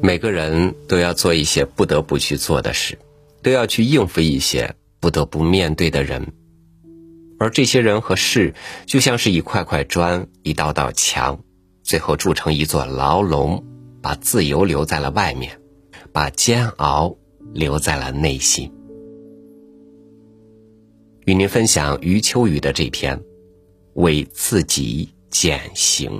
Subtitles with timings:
[0.00, 2.96] 每个人都要做一些不得不去做的事，
[3.42, 6.32] 都要去应付一些不得不面对的人，
[7.40, 8.54] 而这些人和事
[8.86, 11.40] 就像是一块块砖、一道道墙，
[11.82, 13.64] 最后筑成一座牢笼，
[14.00, 15.58] 把自由留在了外面，
[16.12, 17.16] 把煎熬
[17.52, 18.72] 留在了内心。
[21.24, 23.16] 与您分享余秋雨的这篇
[23.94, 26.10] 《为自己减刑》。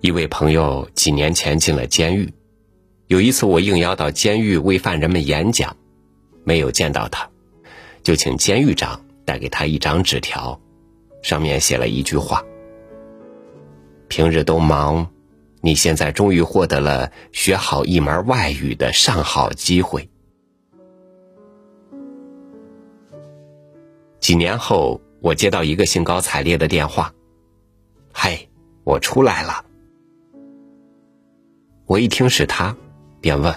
[0.00, 2.32] 一位朋友几年前进了监狱，
[3.08, 5.76] 有一次我应邀到监狱为犯人们演讲，
[6.44, 7.28] 没有见到他，
[8.04, 10.60] 就请监狱长带给他一张纸条，
[11.22, 12.44] 上面写了一句话
[14.06, 15.04] ：“平日都忙，
[15.66, 20.08] 你现在终于获得了学好一门外语的上好机会。”
[24.20, 27.12] 几年后，我接到一个兴高采烈的电话
[28.14, 28.48] ：“嘿，
[28.84, 29.64] 我出来了。”
[31.86, 32.76] 我一听是他，
[33.20, 33.52] 便问：“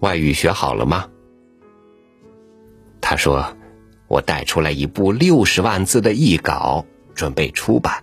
[0.00, 1.10] 外语学好了吗？”
[3.02, 3.54] 他说
[4.08, 8.02] ：“我带出来一部六十万字的译稿，准备出版。”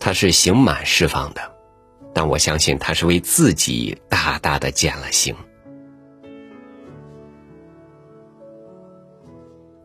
[0.00, 1.40] 他是刑满释放的，
[2.12, 5.36] 但我相信他是为自己大大的减了刑。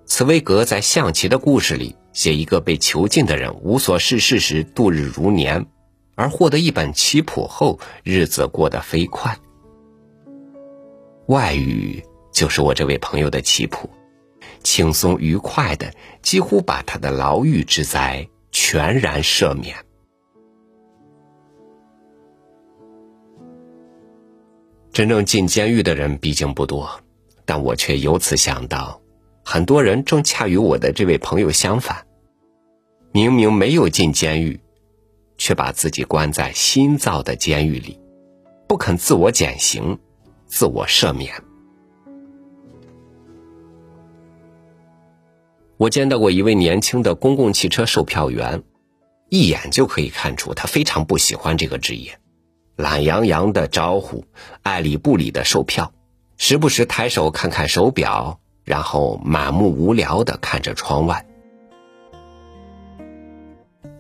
[0.08, 5.64] 茨威格在《象棋的故事》里写一个被囚禁的人无所事事时度日如年。
[6.18, 9.38] 而获得一本棋谱后，日子过得飞快。
[11.28, 13.90] 外语就是我这位朋友的棋谱，
[14.64, 19.76] 轻松愉快的，几乎把他的牢狱之灾全然赦免。
[24.96, 27.02] 真正进监狱的人毕竟不多，
[27.44, 29.02] 但我却由此想到，
[29.44, 32.08] 很多人正恰与我的这位朋友相反，
[33.12, 34.62] 明明没有进监狱。
[35.38, 38.00] 却把自己关在新造的监狱里，
[38.70, 40.00] 不肯自我减刑、
[40.46, 41.34] 自我赦免。
[45.76, 48.64] 我见到过一位年轻的公共汽车售票员，
[49.28, 52.18] 一眼就可以看出他非常不喜欢这个职业，
[52.76, 54.26] 懒洋洋的招呼，
[54.62, 55.94] 爱理不理的售票，
[56.38, 61.26] 时不时抬手看看手表，然后满目无聊的看着窗外。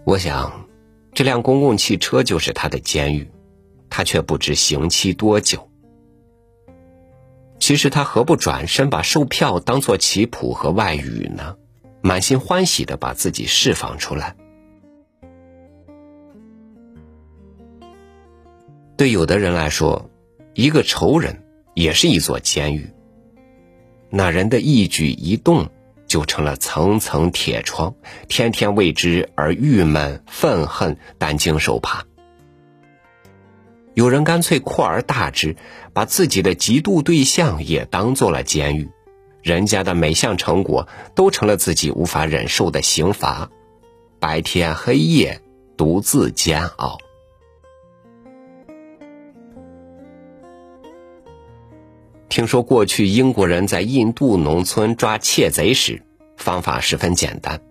[0.03, 0.66] 我想。
[1.14, 3.31] 这辆公共汽车就是他的监狱，
[3.90, 5.69] 他却不知刑期多久。
[7.58, 11.56] 其实他何不转身把售票当做棋谱和外语呢？
[12.02, 14.35] 满心欢喜的把自己释放出来。
[18.98, 20.10] 对有的人来说，
[20.54, 22.90] 一个仇人也是一座监狱。
[24.10, 25.70] 那人的一举一动。
[26.08, 27.96] 就成了层层铁窗，
[28.30, 32.06] 天天为之而郁闷愤恨，担惊受怕。
[33.96, 35.56] 有人干脆扩而大之，
[35.94, 38.88] 把自己的嫉妒对象也当做了监狱，
[39.42, 43.50] 人家的每项成果都成了自己无法忍受的刑罚，
[44.20, 45.42] 白天黑夜
[45.76, 47.00] 独自煎熬。
[52.35, 56.03] 听说过去英国人在印度农村抓窃贼时。
[56.35, 57.62] 方法十分简单，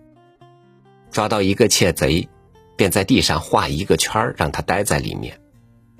[1.11, 2.27] 抓到一个窃贼，
[2.75, 5.39] 便在地上画一个圈让他待在里面。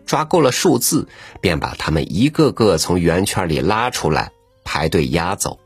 [0.07, 1.07] 抓够了数字，
[1.41, 4.31] 便把他们一个个从圆圈里拉出来，
[4.63, 5.59] 排队押走。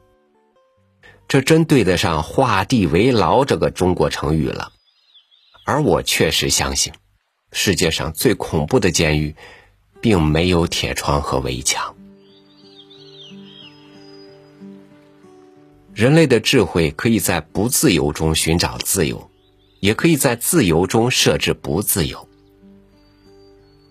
[1.29, 4.73] 这真对得上“画地为牢”这个中国成语了。
[5.63, 6.91] 而我确实相信，
[7.53, 9.37] 世界上最恐怖的监狱，
[10.01, 11.95] 并没有铁窗和围墙。
[15.99, 19.29] 人类的智慧可以在不自由中寻找自由，
[19.81, 22.29] 也可以在自由中设置不自由。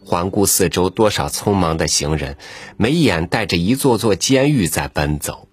[0.07, 2.39] 环顾四周，多少匆忙的行人，
[2.79, 5.49] 眉眼带着一座座监狱在奔走。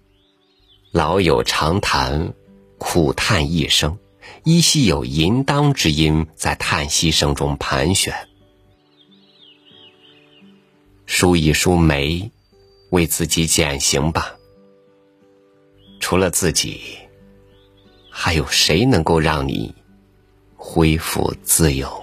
[0.92, 2.32] 老友长谈，
[2.78, 3.98] 苦叹一声，
[4.42, 8.14] 依稀有淫荡之音在叹息声中盘旋。
[11.04, 12.30] 梳一梳眉，
[12.88, 14.35] 为自己减刑吧。
[16.00, 16.96] 除了自己
[18.10, 19.74] 还有谁能够让你
[20.54, 22.02] 恢复自由？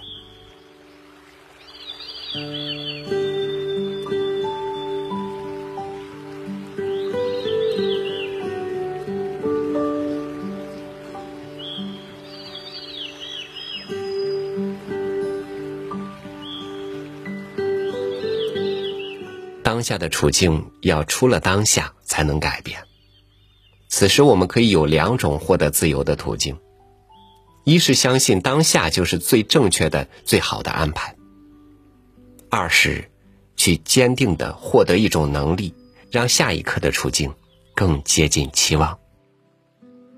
[19.62, 22.80] 当下的处境要出了当下才能改变。
[23.96, 26.58] 此时我们可以有两种获得自由的途径：
[27.62, 31.14] 一是相信当下就是最正确的、最好的安排；
[32.50, 33.08] 二是
[33.54, 35.72] 去坚定的获得一种能力，
[36.10, 37.32] 让下一刻的处境
[37.76, 38.98] 更接近期望。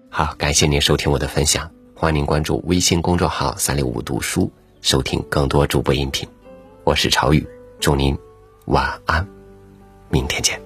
[0.08, 4.50] 好，感谢您收听我的分享，欢迎您关注微信公众号“三六五读书”，
[4.80, 6.26] 收听更多主播音频。
[6.82, 7.46] 我是朝雨，
[7.78, 8.16] 祝您
[8.64, 9.28] 晚安，
[10.08, 10.65] 明天见。